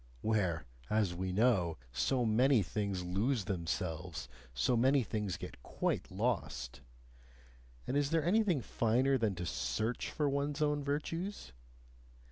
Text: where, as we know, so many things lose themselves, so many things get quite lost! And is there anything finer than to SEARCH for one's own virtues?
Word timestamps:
where, 0.21 0.65
as 0.89 1.13
we 1.13 1.31
know, 1.31 1.77
so 1.91 2.25
many 2.25 2.63
things 2.63 3.03
lose 3.05 3.45
themselves, 3.45 4.27
so 4.51 4.75
many 4.75 5.03
things 5.03 5.37
get 5.37 5.61
quite 5.61 6.09
lost! 6.09 6.81
And 7.85 7.95
is 7.95 8.09
there 8.09 8.25
anything 8.25 8.61
finer 8.61 9.19
than 9.19 9.35
to 9.35 9.45
SEARCH 9.45 10.09
for 10.09 10.27
one's 10.27 10.59
own 10.59 10.83
virtues? 10.83 11.53